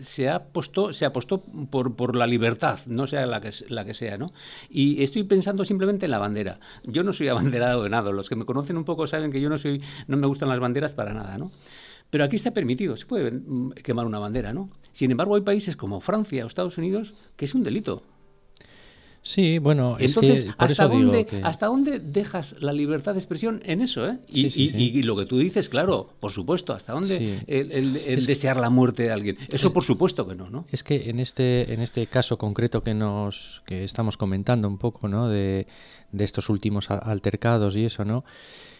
se 0.00 0.28
apostó, 0.28 0.92
se 0.92 1.04
apostó 1.04 1.42
por, 1.70 1.96
por, 1.96 2.14
la 2.14 2.26
libertad, 2.26 2.78
no 2.86 3.06
sea 3.06 3.26
la 3.26 3.40
que, 3.40 3.50
la 3.68 3.84
que 3.84 3.94
sea, 3.94 4.16
¿no? 4.16 4.32
Y 4.70 5.02
estoy 5.02 5.24
pensando 5.24 5.64
simplemente 5.64 6.06
en 6.06 6.12
la 6.12 6.18
bandera. 6.18 6.60
Yo 6.84 7.02
no 7.02 7.12
soy 7.12 7.28
abanderado 7.28 7.82
de 7.82 7.90
nada. 7.90 8.10
Los 8.12 8.28
que 8.28 8.36
me 8.36 8.44
conocen 8.44 8.76
un 8.76 8.84
poco 8.84 9.06
saben 9.06 9.32
que 9.32 9.40
yo 9.40 9.48
no 9.48 9.58
soy, 9.58 9.82
no 10.06 10.16
me 10.16 10.26
gustan 10.26 10.48
las 10.48 10.60
banderas 10.60 10.94
para 10.94 11.12
nada, 11.12 11.36
¿no? 11.38 11.50
Pero 12.10 12.24
aquí 12.24 12.36
está 12.36 12.52
permitido, 12.52 12.96
se 12.96 13.06
puede 13.06 13.32
mm, 13.32 13.72
quemar 13.82 14.06
una 14.06 14.20
bandera, 14.20 14.52
¿no? 14.52 14.70
Sin 14.92 15.10
embargo, 15.10 15.34
hay 15.34 15.42
países 15.42 15.76
como 15.76 16.00
Francia 16.00 16.44
o 16.44 16.46
Estados 16.46 16.78
Unidos 16.78 17.14
que 17.36 17.46
es 17.46 17.54
un 17.54 17.64
delito. 17.64 18.02
Sí, 19.26 19.58
bueno, 19.58 19.96
entonces 19.98 20.44
es 20.44 20.44
que 20.44 20.54
¿hasta 20.56 20.86
dónde 20.86 21.26
hasta 21.42 21.66
dónde 21.66 21.98
dejas 21.98 22.54
la 22.60 22.72
libertad 22.72 23.14
de 23.14 23.18
expresión 23.18 23.60
en 23.64 23.80
eso, 23.80 24.06
eh? 24.08 24.20
Y, 24.28 24.46
y, 24.46 25.02
lo 25.02 25.16
que 25.16 25.26
tú 25.26 25.38
dices, 25.38 25.68
claro, 25.68 26.14
por 26.20 26.30
supuesto, 26.30 26.72
hasta 26.72 26.92
dónde 26.92 27.42
el, 27.48 28.24
desear 28.24 28.56
la 28.56 28.70
muerte 28.70 29.02
de 29.02 29.10
alguien, 29.10 29.36
eso 29.50 29.72
por 29.72 29.82
supuesto 29.82 30.28
que 30.28 30.36
no, 30.36 30.48
¿no? 30.48 30.64
Es 30.70 30.84
que 30.84 31.10
en 31.10 31.18
este 31.18 31.74
en 31.74 31.80
este 31.80 32.06
caso 32.06 32.38
concreto 32.38 32.84
que 32.84 32.94
nos 32.94 33.64
que 33.66 33.82
estamos 33.82 34.16
comentando 34.16 34.68
un 34.68 34.78
poco, 34.78 35.08
¿no? 35.08 35.28
De, 35.28 35.66
de 36.12 36.24
estos 36.24 36.48
últimos 36.48 36.88
altercados 36.88 37.74
y 37.74 37.84
eso, 37.84 38.04
¿no? 38.04 38.24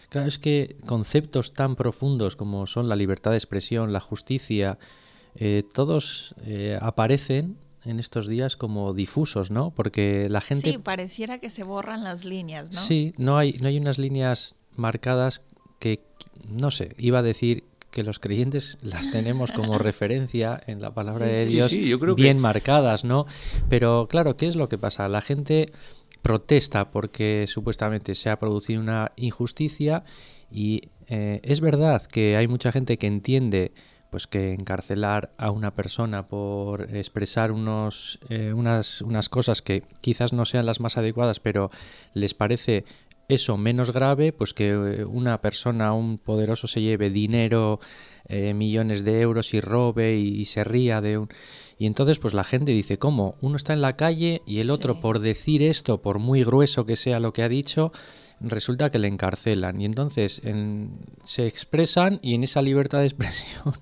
Claro, 0.07 0.29
es 0.29 0.39
que 0.39 0.77
conceptos 0.85 1.51
tan 1.51 1.75
profundos 1.75 2.37
como 2.37 2.67
son 2.67 2.87
la 2.87 2.95
libertad 2.95 3.31
de 3.31 3.37
expresión, 3.37 3.91
la 3.91 3.99
justicia, 3.99 4.79
eh, 5.35 5.63
todos 5.73 6.35
eh, 6.45 6.79
aparecen 6.81 7.57
en 7.89 7.99
estos 7.99 8.27
días 8.27 8.55
como 8.55 8.93
difusos, 8.93 9.51
¿no? 9.51 9.71
Porque 9.71 10.27
la 10.29 10.41
gente... 10.41 10.71
Sí, 10.71 10.77
pareciera 10.77 11.39
que 11.39 11.49
se 11.49 11.63
borran 11.63 12.03
las 12.03 12.25
líneas, 12.25 12.71
¿no? 12.71 12.81
Sí, 12.81 13.13
no 13.17 13.37
hay, 13.37 13.53
no 13.53 13.67
hay 13.67 13.77
unas 13.77 13.97
líneas 13.97 14.55
marcadas 14.75 15.41
que, 15.79 16.01
no 16.47 16.71
sé, 16.71 16.95
iba 16.97 17.19
a 17.19 17.23
decir 17.23 17.63
que 17.91 18.03
los 18.03 18.19
creyentes 18.19 18.77
las 18.83 19.11
tenemos 19.11 19.51
como 19.51 19.77
referencia 19.79 20.61
en 20.67 20.81
la 20.81 20.93
palabra 20.93 21.25
de 21.25 21.45
Dios 21.45 21.71
bien 22.15 22.39
marcadas, 22.39 23.03
¿no? 23.03 23.25
Pero 23.69 24.07
claro, 24.09 24.37
¿qué 24.37 24.47
es 24.47 24.55
lo 24.55 24.69
que 24.69 24.77
pasa? 24.77 25.07
La 25.07 25.21
gente 25.21 25.71
protesta 26.21 26.91
porque 26.91 27.45
supuestamente 27.47 28.15
se 28.15 28.29
ha 28.29 28.37
producido 28.39 28.81
una 28.81 29.11
injusticia 29.15 30.03
y 30.51 30.89
eh, 31.07 31.39
es 31.43 31.61
verdad 31.61 32.03
que 32.03 32.35
hay 32.37 32.47
mucha 32.47 32.71
gente 32.71 32.97
que 32.97 33.07
entiende 33.07 33.71
pues 34.09 34.27
que 34.27 34.53
encarcelar 34.53 35.31
a 35.37 35.51
una 35.51 35.75
persona 35.75 36.27
por 36.27 36.95
expresar 36.95 37.51
unos, 37.51 38.19
eh, 38.29 38.53
unas, 38.53 39.01
unas 39.01 39.29
cosas 39.29 39.61
que 39.61 39.83
quizás 40.01 40.33
no 40.33 40.45
sean 40.45 40.65
las 40.65 40.79
más 40.79 40.97
adecuadas, 40.97 41.39
pero 41.39 41.71
les 42.13 42.33
parece 42.33 42.85
eso 43.27 43.57
menos 43.57 43.91
grave, 43.91 44.31
pues 44.31 44.53
que 44.53 44.69
eh, 44.69 45.05
una 45.05 45.41
persona, 45.41 45.93
un 45.93 46.17
poderoso 46.17 46.67
se 46.67 46.81
lleve 46.81 47.09
dinero, 47.09 47.79
eh, 48.29 48.53
millones 48.53 49.03
de 49.03 49.21
euros 49.21 49.53
y 49.53 49.61
robe 49.61 50.15
y, 50.15 50.45
se 50.45 50.63
ría 50.63 51.01
de 51.01 51.17
un... 51.17 51.29
Y 51.77 51.85
entonces 51.85 52.19
pues 52.19 52.33
la 52.33 52.43
gente 52.43 52.71
dice, 52.71 52.97
¿cómo? 52.97 53.35
Uno 53.41 53.55
está 53.55 53.73
en 53.73 53.81
la 53.81 53.95
calle 53.95 54.41
y 54.45 54.59
el 54.59 54.69
otro 54.69 54.99
por 54.99 55.19
decir 55.19 55.61
esto, 55.61 56.01
por 56.01 56.19
muy 56.19 56.43
grueso 56.43 56.85
que 56.85 56.95
sea 56.95 57.19
lo 57.19 57.33
que 57.33 57.43
ha 57.43 57.49
dicho, 57.49 57.91
resulta 58.39 58.89
que 58.89 58.99
le 58.99 59.07
encarcelan 59.07 59.81
y 59.81 59.85
entonces 59.85 60.41
se 61.23 61.47
expresan 61.47 62.19
y 62.21 62.35
en 62.35 62.43
esa 62.43 62.61
libertad 62.61 62.99
de 62.99 63.05
expresión 63.07 63.73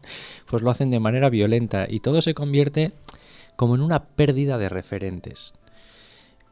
pues 0.48 0.62
lo 0.64 0.70
hacen 0.70 0.92
de 0.92 1.00
manera 1.00 1.30
violenta 1.30 1.88
y 1.90 2.00
todo 2.00 2.22
se 2.22 2.34
convierte 2.34 2.94
como 3.56 3.76
en 3.76 3.82
una 3.82 4.06
pérdida 4.06 4.58
de 4.58 4.70
referentes. 4.70 5.54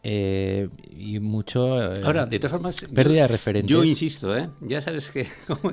Eh, 0.06 0.68
y 0.92 1.20
mucho... 1.20 1.94
Eh, 1.94 2.02
Ahora, 2.04 2.26
de 2.26 2.38
todas 2.38 2.52
formas... 2.52 2.86
Pérdida 2.94 3.22
de 3.22 3.28
referentes. 3.30 3.70
Yo 3.70 3.84
insisto, 3.86 4.38
¿eh? 4.38 4.50
ya 4.60 4.82
sabes 4.82 5.10
que 5.12 5.28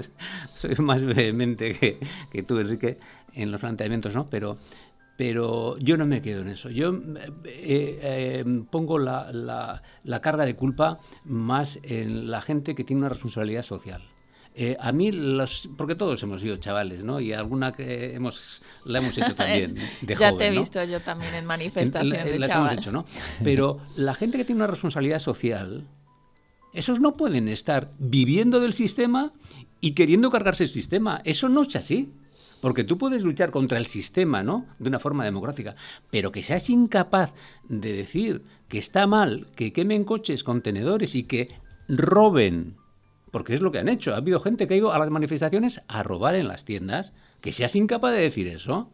soy 0.54 0.76
más 0.76 1.02
vehemente 1.02 1.74
que, 1.74 1.98
que 2.30 2.42
tú, 2.44 2.58
Enrique, 2.60 2.98
en 3.34 3.50
los 3.50 3.60
planteamientos, 3.60 4.14
¿no? 4.14 4.30
Pero 4.30 4.58
pero 5.20 5.76
yo 5.76 5.98
no 5.98 6.06
me 6.06 6.22
quedo 6.22 6.40
en 6.40 6.48
eso. 6.48 6.70
Yo 6.70 6.94
eh, 7.44 7.98
eh, 8.02 8.44
pongo 8.70 8.98
la, 8.98 9.30
la, 10.02 10.20
carga 10.22 10.46
de 10.46 10.56
culpa 10.56 10.98
más 11.26 11.78
en 11.82 12.30
la 12.30 12.40
gente 12.40 12.74
que 12.74 12.84
tiene 12.84 13.00
una 13.00 13.10
responsabilidad 13.10 13.62
social. 13.62 14.00
Eh, 14.54 14.78
a 14.80 14.92
mí, 14.92 15.12
los, 15.12 15.68
porque 15.76 15.94
todos 15.94 16.22
hemos 16.22 16.40
sido 16.40 16.56
chavales, 16.56 17.04
¿no? 17.04 17.20
Y 17.20 17.34
alguna 17.34 17.72
que 17.72 18.14
hemos, 18.14 18.62
la 18.86 19.00
hemos 19.00 19.18
hecho 19.18 19.34
también 19.34 19.74
de 20.00 20.14
ya 20.14 20.34
te 20.34 20.46
he 20.46 20.58
visto 20.58 20.82
yo 20.84 21.00
también 21.00 21.34
en 21.34 21.44
manifestaciones 21.44 22.24
de 22.24 22.38
las 22.38 22.54
hemos 22.54 22.72
hecho, 22.72 22.90
¿no? 22.90 23.04
Pero 23.44 23.78
la 23.96 24.14
gente 24.14 24.38
que 24.38 24.46
tiene 24.46 24.60
una 24.60 24.68
responsabilidad 24.68 25.18
social, 25.18 25.86
esos 26.72 26.98
no 26.98 27.18
pueden 27.18 27.48
estar 27.48 27.92
viviendo 27.98 28.58
del 28.58 28.72
sistema 28.72 29.34
y 29.82 29.92
queriendo 29.92 30.30
cargarse 30.30 30.62
el 30.62 30.70
sistema. 30.70 31.20
Eso 31.26 31.50
no 31.50 31.60
es 31.60 31.76
así. 31.76 32.14
Porque 32.60 32.84
tú 32.84 32.98
puedes 32.98 33.22
luchar 33.22 33.50
contra 33.50 33.78
el 33.78 33.86
sistema, 33.86 34.42
¿no? 34.42 34.66
De 34.78 34.88
una 34.88 34.98
forma 34.98 35.24
democrática, 35.24 35.76
pero 36.10 36.30
que 36.30 36.42
seas 36.42 36.68
incapaz 36.68 37.32
de 37.68 37.92
decir 37.92 38.42
que 38.68 38.78
está 38.78 39.06
mal 39.06 39.46
que 39.56 39.72
quemen 39.72 40.04
coches, 40.04 40.44
contenedores 40.44 41.14
y 41.14 41.24
que 41.24 41.48
roben, 41.88 42.76
porque 43.30 43.54
es 43.54 43.60
lo 43.60 43.72
que 43.72 43.78
han 43.78 43.88
hecho. 43.88 44.14
Ha 44.14 44.18
habido 44.18 44.40
gente 44.40 44.66
que 44.66 44.74
ha 44.74 44.78
ido 44.78 44.92
a 44.92 44.98
las 44.98 45.10
manifestaciones 45.10 45.82
a 45.88 46.02
robar 46.02 46.34
en 46.34 46.48
las 46.48 46.64
tiendas, 46.64 47.14
que 47.40 47.52
seas 47.52 47.76
incapaz 47.76 48.12
de 48.12 48.20
decir 48.20 48.46
eso. 48.46 48.90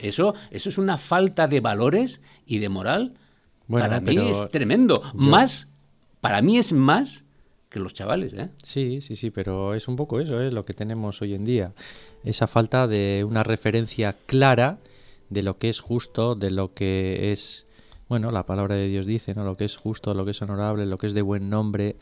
Eso, 0.00 0.34
eso 0.50 0.68
es 0.68 0.78
una 0.78 0.98
falta 0.98 1.48
de 1.48 1.60
valores 1.60 2.22
y 2.46 2.58
de 2.58 2.68
moral. 2.68 3.14
para 3.68 4.00
mí 4.00 4.16
es 4.16 4.50
tremendo. 4.50 5.02
Más, 5.14 5.72
para 6.20 6.40
mí 6.42 6.58
es 6.58 6.72
más 6.72 7.25
que 7.76 7.82
los 7.82 7.92
chavales, 7.92 8.32
¿eh? 8.32 8.48
Sí, 8.62 9.02
sí, 9.02 9.16
sí, 9.16 9.30
pero 9.30 9.74
es 9.74 9.86
un 9.86 9.96
poco 9.96 10.18
eso, 10.18 10.40
¿eh? 10.40 10.50
Lo 10.50 10.64
que 10.64 10.72
tenemos 10.72 11.20
hoy 11.20 11.34
en 11.34 11.44
día 11.44 11.72
esa 12.24 12.46
falta 12.46 12.86
de 12.86 13.22
una 13.28 13.42
referencia 13.42 14.16
clara 14.24 14.78
de 15.28 15.42
lo 15.42 15.58
que 15.58 15.68
es 15.68 15.80
justo, 15.80 16.34
de 16.34 16.50
lo 16.50 16.72
que 16.72 17.32
es, 17.32 17.66
bueno, 18.08 18.30
la 18.30 18.46
palabra 18.46 18.76
de 18.76 18.88
Dios 18.88 19.04
dice, 19.04 19.34
¿no? 19.34 19.44
Lo 19.44 19.56
que 19.56 19.66
es 19.66 19.76
justo, 19.76 20.14
lo 20.14 20.24
que 20.24 20.30
es 20.30 20.40
honorable, 20.40 20.86
lo 20.86 20.96
que 20.96 21.06
es 21.06 21.12
de 21.12 21.20
buen 21.20 21.50
nombre, 21.50 21.96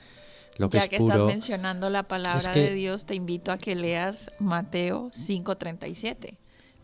lo 0.56 0.70
que 0.70 0.78
ya 0.78 0.84
es 0.84 0.90
que 0.90 0.96
estás 0.96 1.22
mencionando 1.24 1.90
la 1.90 2.04
palabra 2.04 2.52
de 2.52 2.72
Dios, 2.72 3.04
te 3.04 3.16
invito 3.16 3.50
a 3.50 3.58
que 3.58 3.74
leas 3.74 4.30
Mateo 4.38 5.10
5:37. 5.10 6.36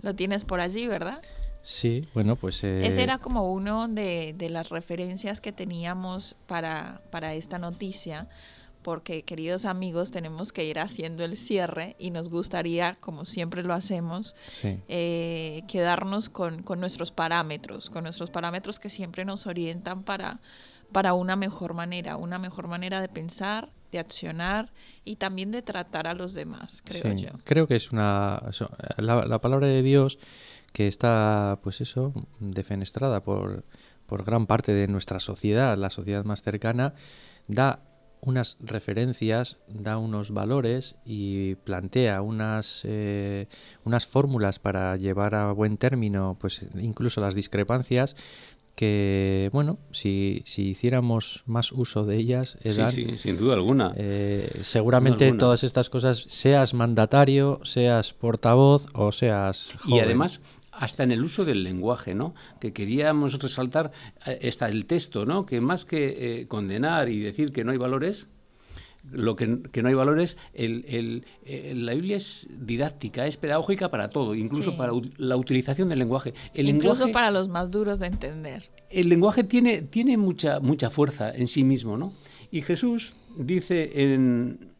Lo 0.03 0.17
tienes 0.17 0.45
por 0.45 0.61
allí, 0.61 0.89
¿verdad? 0.89 1.23
Sí, 1.63 2.07
bueno, 2.13 2.37
pues... 2.37 2.65
Eh... 2.65 2.87
Ese 2.87 3.03
era 3.03 3.19
como 3.19 3.53
uno 3.53 3.87
de, 3.87 4.35
de, 4.37 4.49
las 4.49 4.71
referencias 4.71 5.41
que 5.41 5.53
teníamos 5.53 6.35
para, 6.47 7.03
para 7.11 7.35
esta 7.35 7.59
noticia, 7.59 8.29
porque 8.83 9.23
queridos 9.23 9.65
amigos 9.65 10.11
tenemos 10.11 10.53
que 10.53 10.65
ir 10.65 10.79
haciendo 10.79 11.25
el 11.25 11.37
cierre 11.37 11.97
y 11.99 12.11
nos 12.11 12.29
gustaría, 12.29 12.97
como 13.01 13.25
siempre 13.25 13.63
lo 13.63 13.75
hacemos, 13.75 14.35
eh, 14.65 15.63
quedarnos 15.69 16.29
con, 16.29 16.65
nuestros 16.79 17.11
parámetros, 17.11 17.91
con 17.91 18.05
nuestros 18.05 18.31
parámetros 18.31 18.79
que 18.79 18.91
siempre 18.91 19.25
nos 19.25 19.47
orientan 19.47 20.03
para, 20.03 20.41
para 20.93 21.15
una 21.15 21.37
mejor 21.37 21.75
manera, 21.75 22.17
una 22.17 22.39
mejor 22.39 22.69
manera 22.69 23.01
de 23.01 23.09
pensar, 23.09 23.71
de 23.93 23.99
accionar 23.99 24.73
y 25.05 25.17
también 25.17 25.51
de 25.51 25.63
tratar 25.63 26.07
a 26.07 26.15
los 26.15 26.35
demás, 26.35 26.83
creo 26.85 27.13
yo. 27.15 27.31
Creo 27.45 27.67
que 27.67 27.77
es 27.77 27.93
una... 27.93 28.43
La, 28.97 29.27
la, 29.27 29.41
palabra 29.41 29.67
de 29.67 29.83
Dios 29.83 30.19
que 30.73 30.87
está, 30.87 31.59
pues 31.63 31.81
eso, 31.81 32.13
defenestrada 32.39 33.21
por, 33.25 33.65
por 34.07 34.25
gran 34.25 34.47
parte 34.47 34.73
de 34.73 34.87
nuestra 34.87 35.21
sociedad, 35.21 35.77
la 35.77 35.91
sociedad 35.91 36.25
más 36.25 36.43
cercana, 36.43 36.95
da 37.49 37.81
unas 38.21 38.57
referencias, 38.61 39.59
da 39.69 39.99
unos 39.99 40.31
valores 40.31 40.95
y 41.05 41.55
plantea 41.57 42.23
unas, 42.23 42.83
eh, 42.85 43.47
unas 43.85 44.07
fórmulas 44.07 44.59
para 44.59 44.97
llevar 44.97 45.35
a 45.35 45.53
buen 45.53 45.77
término 45.77 46.37
pues 46.39 46.63
incluso 46.75 47.21
las 47.21 47.35
discrepancias 47.35 48.17
que, 48.81 49.51
bueno, 49.53 49.79
si, 49.91 50.43
si 50.47 50.71
hiciéramos 50.71 51.43
más 51.45 51.71
uso 51.71 52.07
de 52.07 52.17
ellas, 52.17 52.57
sí, 52.63 53.19
sin 53.19 53.37
duda 53.37 53.53
alguna. 53.53 53.93
Eh, 53.97 54.61
seguramente 54.63 55.31
todas 55.35 55.65
estas 55.65 55.91
cosas, 55.91 56.25
seas 56.29 56.73
mandatario, 56.73 57.61
seas 57.63 58.15
portavoz 58.15 58.87
o 58.95 59.13
seas 59.13 59.75
Y 59.87 59.99
además, 59.99 60.41
hasta 60.81 61.03
en 61.05 61.13
el 61.13 61.23
uso 61.23 61.45
del 61.45 61.63
lenguaje, 61.63 62.15
¿no? 62.15 62.35
Que 62.59 62.73
queríamos 62.73 63.39
resaltar, 63.39 63.93
eh, 64.27 64.39
está 64.41 64.69
el 64.69 64.87
texto, 64.87 65.27
¿no? 65.27 65.45
Que 65.45 65.61
más 65.61 65.85
que 65.85 66.41
eh, 66.41 66.47
condenar 66.49 67.11
y 67.11 67.21
decir 67.21 67.53
que 67.53 67.65
no 67.65 67.73
hay 67.73 67.77
valores, 67.77 68.29
lo 69.11 69.37
que, 69.37 69.47
no 69.47 69.89
hay 69.89 69.95
valores, 69.95 70.39
el, 70.55 71.25
la 71.45 71.93
Biblia 71.93 72.17
es 72.17 72.49
didáctica, 72.51 73.27
es 73.27 73.37
pedagógica 73.37 73.91
para 73.91 74.09
todo, 74.09 74.35
incluso 74.35 74.77
para 74.77 74.93
la 75.19 75.37
utilización 75.37 75.91
del 75.91 75.99
lenguaje. 75.99 76.33
El 76.55 76.69
incluso 76.69 77.11
para 77.11 77.31
los 77.31 77.49
más 77.49 77.71
duros 77.71 77.99
de 77.99 78.07
entender. 78.07 78.71
El 78.89 79.11
lenguaje 79.11 79.45
tiene, 79.45 79.83
tiene 79.83 80.17
mucha, 80.17 80.61
mucha 80.61 80.89
fuerza 80.89 81.31
en 81.31 81.47
sí 81.47 81.63
mismo, 81.63 81.99
¿no? 81.99 82.15
Y 82.51 82.63
Jesús 82.63 83.15
dice 83.37 84.03
en 84.03 84.71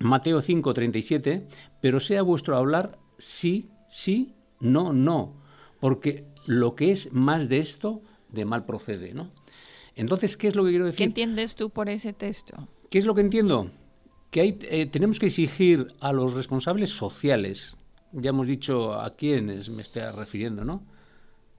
Mateo 0.00 0.42
5, 0.42 0.72
37, 0.74 1.46
pero 1.80 1.98
sea 1.98 2.22
vuestro 2.22 2.56
hablar 2.56 2.98
sí, 3.18 3.70
sí, 3.88 4.34
no, 4.60 4.92
no, 4.92 5.34
porque 5.80 6.24
lo 6.46 6.74
que 6.74 6.92
es 6.92 7.12
más 7.12 7.48
de 7.48 7.58
esto, 7.58 8.02
de 8.28 8.44
mal 8.44 8.64
procede, 8.66 9.14
¿no? 9.14 9.30
Entonces, 9.96 10.36
¿qué 10.36 10.48
es 10.48 10.54
lo 10.54 10.64
que 10.64 10.70
quiero 10.70 10.86
decir? 10.86 10.98
¿Qué 10.98 11.04
entiendes 11.04 11.56
tú 11.56 11.70
por 11.70 11.88
ese 11.88 12.12
texto? 12.12 12.68
¿Qué 12.90 12.98
es 12.98 13.04
lo 13.04 13.14
que 13.14 13.20
entiendo? 13.20 13.70
Que 14.30 14.40
hay, 14.40 14.58
eh, 14.62 14.86
tenemos 14.86 15.18
que 15.18 15.26
exigir 15.26 15.94
a 16.00 16.12
los 16.12 16.34
responsables 16.34 16.90
sociales, 16.90 17.76
ya 18.12 18.30
hemos 18.30 18.46
dicho 18.46 18.94
a 18.94 19.14
quiénes 19.16 19.70
me 19.70 19.82
estoy 19.82 20.02
refiriendo, 20.02 20.64
¿no? 20.64 20.84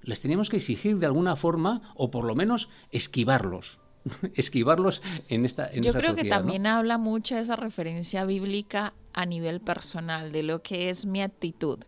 Les 0.02 0.20
tenemos 0.20 0.50
que 0.50 0.58
exigir 0.58 0.98
de 0.98 1.06
alguna 1.06 1.36
forma, 1.36 1.94
o 1.96 2.10
por 2.10 2.26
lo 2.26 2.36
menos 2.36 2.70
esquivarlos, 2.92 3.80
esquivarlos 4.34 5.02
en 5.30 5.46
esta 5.46 5.68
en 5.72 5.84
Yo 5.84 5.94
creo 5.94 6.16
que 6.16 6.26
también 6.26 6.66
habla 6.66 6.98
mucho 6.98 7.38
esa 7.38 7.56
referencia 7.56 8.26
bíblica 8.26 8.94
a 9.14 9.26
nivel 9.26 9.62
personal, 9.62 10.32
de 10.32 10.44
lo 10.44 10.64
que 10.64 10.90
es 10.90 11.06
mi 11.06 11.22
actitud, 11.22 11.80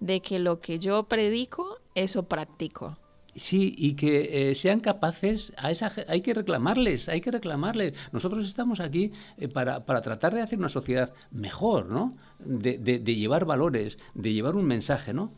de 0.00 0.20
que 0.20 0.38
lo 0.38 0.60
que 0.60 0.78
yo 0.78 1.04
predico, 1.04 1.78
eso 1.94 2.24
practico. 2.24 2.96
Sí, 3.36 3.72
y 3.76 3.94
que 3.94 4.50
eh, 4.50 4.54
sean 4.56 4.80
capaces, 4.80 5.52
a 5.56 5.70
esa, 5.70 5.92
hay 6.08 6.20
que 6.20 6.34
reclamarles, 6.34 7.08
hay 7.08 7.20
que 7.20 7.30
reclamarles. 7.30 7.94
Nosotros 8.12 8.44
estamos 8.44 8.80
aquí 8.80 9.12
eh, 9.38 9.46
para, 9.46 9.86
para, 9.86 10.02
tratar 10.02 10.34
de 10.34 10.42
hacer 10.42 10.58
una 10.58 10.68
sociedad 10.68 11.12
mejor, 11.30 11.86
¿no? 11.90 12.16
De, 12.40 12.78
de, 12.78 13.14
llevar 13.14 13.44
valores, 13.44 13.98
de 14.14 14.32
llevar 14.32 14.56
un 14.56 14.64
mensaje, 14.64 15.14
¿no? 15.14 15.32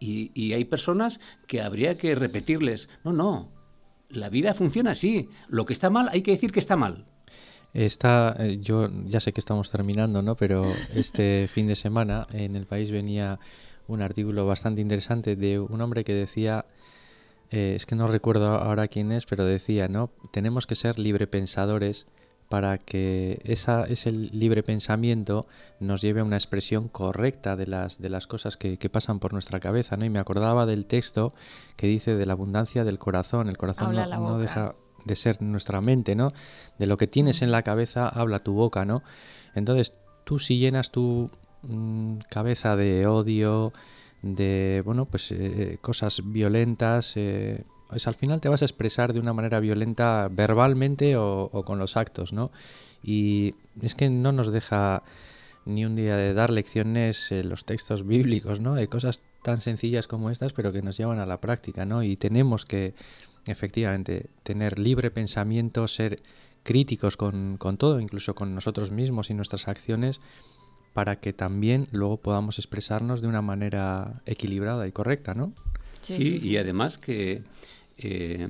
Y, 0.00 0.32
y, 0.34 0.54
hay 0.54 0.64
personas 0.64 1.20
que 1.46 1.62
habría 1.62 1.96
que 1.96 2.14
repetirles, 2.16 2.88
no, 3.04 3.12
no, 3.12 3.52
la 4.08 4.28
vida 4.28 4.54
funciona 4.54 4.90
así, 4.90 5.28
lo 5.48 5.64
que 5.66 5.72
está 5.72 5.90
mal 5.90 6.08
hay 6.10 6.22
que 6.22 6.32
decir 6.32 6.52
que 6.52 6.60
está 6.60 6.76
mal. 6.76 7.06
Está, 7.74 8.36
eh, 8.38 8.58
yo 8.60 8.88
ya 9.06 9.18
sé 9.18 9.32
que 9.32 9.40
estamos 9.40 9.70
terminando, 9.70 10.22
¿no? 10.22 10.36
Pero 10.36 10.64
este 10.94 11.48
fin 11.52 11.66
de 11.66 11.76
semana 11.76 12.26
en 12.32 12.54
el 12.54 12.66
país 12.66 12.90
venía 12.90 13.40
un 13.88 14.02
artículo 14.02 14.46
bastante 14.46 14.80
interesante 14.80 15.36
de 15.36 15.58
un 15.58 15.80
hombre 15.80 16.04
que 16.04 16.14
decía 16.14 16.64
eh, 17.50 17.74
es 17.76 17.86
que 17.86 17.94
no 17.94 18.08
recuerdo 18.08 18.48
ahora 18.48 18.88
quién 18.88 19.12
es, 19.12 19.26
pero 19.26 19.44
decía, 19.44 19.88
¿no? 19.88 20.10
Tenemos 20.32 20.66
que 20.66 20.74
ser 20.74 20.98
librepensadores 20.98 22.06
para 22.48 22.78
que 22.78 23.40
esa, 23.44 23.84
ese 23.84 24.12
libre 24.12 24.62
pensamiento 24.62 25.46
nos 25.80 26.02
lleve 26.02 26.20
a 26.20 26.24
una 26.24 26.36
expresión 26.36 26.88
correcta 26.88 27.56
de 27.56 27.66
las, 27.66 28.00
de 28.00 28.10
las 28.10 28.26
cosas 28.26 28.56
que, 28.56 28.76
pasan 28.90 29.18
por 29.18 29.32
nuestra 29.32 29.60
cabeza, 29.60 29.96
¿no? 29.96 30.04
Y 30.04 30.10
me 30.10 30.18
acordaba 30.18 30.66
del 30.66 30.86
texto 30.86 31.32
que 31.76 31.86
dice 31.86 32.14
de 32.14 32.26
la 32.26 32.32
abundancia 32.32 32.84
del 32.84 32.98
corazón. 32.98 33.48
El 33.48 33.56
corazón 33.56 33.94
no, 33.94 34.38
deja 34.38 34.74
de 35.04 35.16
ser 35.16 35.40
nuestra 35.42 35.80
mente, 35.80 36.14
¿no? 36.14 36.32
De 36.78 36.86
lo 36.86 36.96
que 36.96 37.06
tienes 37.06 37.42
en 37.42 37.50
la 37.50 37.62
cabeza 37.62 38.08
habla 38.08 38.38
tu 38.38 38.54
boca, 38.54 38.84
¿no? 38.84 39.02
Entonces, 39.54 39.94
tú 40.24 40.38
si 40.38 40.58
llenas 40.58 40.90
tu 40.90 41.30
mm, 41.68 42.18
cabeza 42.30 42.76
de 42.76 43.06
odio, 43.06 43.72
de 44.24 44.82
bueno 44.84 45.04
pues 45.04 45.30
eh, 45.32 45.76
cosas 45.82 46.22
violentas 46.24 47.12
eh, 47.16 47.62
pues 47.90 48.06
al 48.06 48.14
final 48.14 48.40
te 48.40 48.48
vas 48.48 48.62
a 48.62 48.64
expresar 48.64 49.12
de 49.12 49.20
una 49.20 49.34
manera 49.34 49.60
violenta 49.60 50.28
verbalmente 50.30 51.16
o, 51.16 51.50
con 51.66 51.78
los 51.78 51.98
actos 51.98 52.32
no 52.32 52.50
y 53.02 53.54
es 53.82 53.94
que 53.94 54.08
no 54.08 54.32
nos 54.32 54.50
deja 54.50 55.02
ni 55.66 55.84
un 55.84 55.94
día 55.94 56.16
de 56.16 56.32
dar 56.32 56.48
lecciones 56.50 57.30
en 57.32 57.50
los 57.50 57.66
textos 57.66 58.06
bíblicos 58.06 58.60
no 58.60 58.74
de 58.74 58.88
cosas 58.88 59.20
tan 59.42 59.60
sencillas 59.60 60.06
como 60.06 60.30
estas 60.30 60.54
pero 60.54 60.72
que 60.72 60.80
nos 60.80 60.96
llevan 60.96 61.18
a 61.18 61.26
la 61.26 61.42
práctica 61.42 61.84
no 61.84 62.02
y 62.02 62.16
tenemos 62.16 62.64
que 62.64 62.94
efectivamente 63.46 64.30
tener 64.42 64.78
libre 64.78 65.10
pensamiento 65.10 65.86
ser 65.86 66.22
críticos 66.62 67.18
con, 67.18 67.58
con 67.58 67.76
todo 67.76 68.00
incluso 68.00 68.34
con 68.34 68.54
nosotros 68.54 68.90
mismos 68.90 69.28
y 69.28 69.34
nuestras 69.34 69.68
acciones 69.68 70.18
para 70.94 71.16
que 71.16 71.32
también 71.32 71.88
luego 71.90 72.16
podamos 72.16 72.58
expresarnos 72.58 73.20
de 73.20 73.28
una 73.28 73.42
manera 73.42 74.22
equilibrada 74.24 74.86
y 74.86 74.92
correcta, 74.92 75.34
¿no? 75.34 75.52
Sí, 76.00 76.40
y 76.42 76.56
además 76.56 76.98
que 76.98 77.42
eh, 77.98 78.48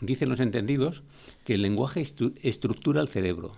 dicen 0.00 0.28
los 0.28 0.40
entendidos 0.40 1.02
que 1.44 1.54
el 1.54 1.62
lenguaje 1.62 2.02
estructura 2.42 3.00
el 3.00 3.08
cerebro. 3.08 3.52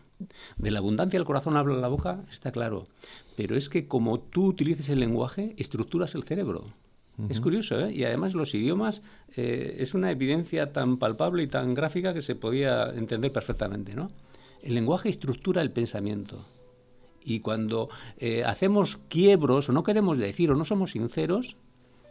De 0.57 0.71
la 0.71 0.79
abundancia 0.79 1.19
del 1.19 1.27
corazón 1.27 1.57
habla 1.57 1.77
la 1.77 1.89
boca, 1.89 2.23
está 2.31 2.53
claro. 2.53 2.85
Pero 3.37 3.57
es 3.57 3.69
que 3.69 3.87
como 3.89 4.21
tú 4.21 4.47
utilices 4.47 4.89
el 4.89 5.01
lenguaje, 5.01 5.55
estructuras 5.57 6.15
el 6.15 6.25
cerebro. 6.25 6.73
Es 7.31 7.41
curioso, 7.41 7.81
¿eh? 7.81 7.95
Y 7.95 8.05
además 8.05 8.35
los 8.35 8.55
idiomas 8.55 9.03
eh, 9.37 9.77
es 9.79 9.95
una 9.95 10.11
evidencia 10.11 10.75
tan 10.75 10.99
palpable 10.99 11.43
y 11.43 11.47
tan 11.47 11.73
gráfica 11.73 12.13
que 12.13 12.21
se 12.21 12.35
podía 12.35 12.91
entender 12.91 13.33
perfectamente, 13.33 13.95
¿no? 13.95 14.09
El 14.63 14.75
lenguaje 14.75 15.09
estructura 15.09 15.63
el 15.63 15.71
pensamiento. 15.71 16.45
Y 17.27 17.41
cuando 17.41 17.91
eh, 18.19 18.45
hacemos 18.45 18.99
quiebros 19.09 19.69
o 19.69 19.73
no 19.73 19.83
queremos 19.83 20.17
decir 20.17 20.53
o 20.53 20.55
no 20.55 20.65
somos 20.65 20.93
sinceros, 20.93 21.57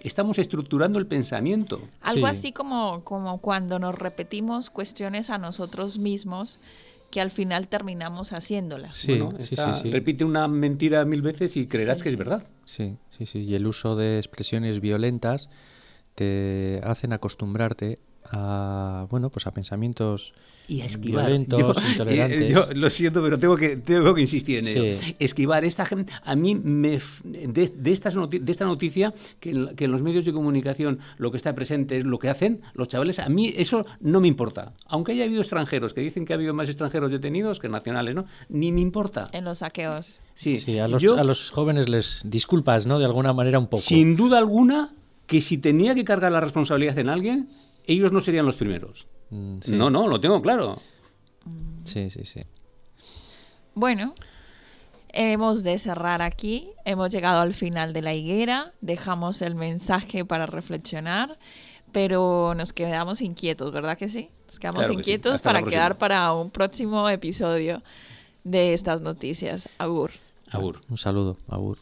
estamos 0.01 0.37
estructurando 0.39 0.99
el 0.99 1.07
pensamiento. 1.07 1.81
Algo 2.01 2.27
así 2.27 2.51
como, 2.51 3.05
como 3.05 3.39
cuando 3.39 3.79
nos 3.79 3.95
repetimos 3.95 4.69
cuestiones 4.69 5.29
a 5.29 5.37
nosotros 5.37 5.97
mismos 5.97 6.59
que 7.11 7.21
al 7.21 7.31
final 7.31 7.69
terminamos 7.69 8.33
haciéndolas. 8.33 8.97
Sí, 8.97 9.21
sí, 9.39 9.55
sí, 9.55 9.89
repite 9.89 10.25
una 10.25 10.49
mentira 10.49 11.05
mil 11.05 11.21
veces 11.21 11.55
y 11.55 11.65
creerás 11.65 12.03
que 12.03 12.09
es 12.09 12.17
verdad. 12.17 12.45
Sí, 12.65 12.97
sí, 13.09 13.25
sí. 13.25 13.39
Y 13.39 13.55
el 13.55 13.65
uso 13.67 13.95
de 13.95 14.17
expresiones 14.17 14.81
violentas 14.81 15.49
te 16.15 16.81
hacen 16.83 17.13
acostumbrarte 17.13 17.99
a 18.35 19.07
bueno 19.09 19.29
pues 19.29 19.47
a 19.47 19.51
pensamientos 19.51 20.33
y 20.67 20.81
a 20.81 20.85
esquivar. 20.85 21.27
Violentos, 21.27 21.59
yo, 21.59 21.73
intolerantes. 21.91 22.51
Yo 22.51 22.67
lo 22.73 22.89
siento, 22.89 23.21
pero 23.21 23.37
tengo 23.37 23.55
que, 23.55 23.77
tengo 23.77 24.13
que 24.13 24.21
insistir 24.21 24.59
en 24.59 24.67
ello. 24.67 24.99
Esquivar. 25.19 25.63
Esta 25.65 25.85
gente, 25.85 26.13
a 26.23 26.35
mí, 26.35 26.55
me, 26.55 26.99
de, 27.23 27.71
de, 27.75 27.91
estas 27.91 28.15
de 28.15 28.51
esta 28.51 28.65
noticia, 28.65 29.13
que 29.39 29.51
en, 29.51 29.75
que 29.75 29.85
en, 29.85 29.91
los 29.91 30.01
medios 30.01 30.25
de 30.25 30.33
comunicación 30.33 30.99
lo 31.17 31.31
que 31.31 31.37
está 31.37 31.53
presente 31.53 31.97
es 31.97 32.05
lo 32.05 32.19
que 32.19 32.29
hacen 32.29 32.61
los 32.73 32.87
chavales, 32.87 33.19
a 33.19 33.29
mí 33.29 33.53
eso 33.55 33.85
no 33.99 34.19
me 34.21 34.27
importa. 34.27 34.73
Aunque 34.87 35.11
haya 35.11 35.25
habido 35.25 35.41
extranjeros, 35.41 35.93
que 35.93 36.01
dicen 36.01 36.25
que 36.25 36.33
ha 36.33 36.35
habido 36.35 36.53
más 36.53 36.67
extranjeros 36.67 37.11
detenidos 37.11 37.59
que 37.59 37.69
nacionales, 37.69 38.15
¿no? 38.15 38.25
Ni 38.49 38.71
me 38.71 38.81
importa. 38.81 39.25
En 39.31 39.45
los 39.45 39.59
saqueos. 39.59 40.19
Sí, 40.33 40.57
sí 40.57 40.79
a, 40.79 40.87
los, 40.87 41.03
a 41.03 41.23
los 41.23 41.51
jóvenes 41.51 41.89
les 41.89 42.21
disculpas, 42.25 42.85
¿no? 42.85 42.99
De 42.99 43.05
alguna 43.05 43.33
manera 43.33 43.59
un 43.59 43.67
poco. 43.67 43.83
Sin 43.83 44.15
duda 44.15 44.37
alguna, 44.37 44.93
que 45.27 45.41
si 45.41 45.57
tenía 45.57 45.95
que 45.95 46.03
cargar 46.03 46.31
la 46.31 46.41
responsabilidad 46.41 46.97
en 46.97 47.09
alguien, 47.09 47.49
ellos 47.87 48.11
no 48.11 48.21
serían 48.21 48.45
los 48.45 48.55
primeros. 48.55 49.07
Mm, 49.29 49.59
no, 49.67 49.89
no, 49.89 50.07
lo 50.07 50.19
tengo 50.19 50.41
claro. 50.41 50.81
Sí, 51.83 52.09
sí, 52.09 52.25
sí. 52.25 52.41
Bueno, 53.73 54.15
hemos 55.09 55.63
de 55.63 55.77
cerrar 55.79 56.21
aquí. 56.21 56.69
Hemos 56.85 57.11
llegado 57.11 57.41
al 57.41 57.53
final 57.53 57.93
de 57.93 58.01
la 58.01 58.13
higuera. 58.13 58.73
Dejamos 58.81 59.41
el 59.41 59.55
mensaje 59.55 60.25
para 60.25 60.45
reflexionar, 60.45 61.37
pero 61.91 62.53
nos 62.55 62.73
quedamos 62.73 63.21
inquietos, 63.21 63.71
¿verdad 63.71 63.97
que 63.97 64.09
sí? 64.09 64.29
Nos 64.47 64.59
quedamos 64.59 64.89
inquietos 64.89 65.41
para 65.41 65.63
quedar 65.63 65.97
para 65.97 66.33
un 66.33 66.51
próximo 66.51 67.09
episodio 67.09 67.83
de 68.43 68.73
estas 68.73 69.01
noticias. 69.01 69.69
Agur. 69.77 70.11
Agur. 70.49 70.81
Un 70.89 70.97
saludo. 70.97 71.37
Agur. 71.47 71.77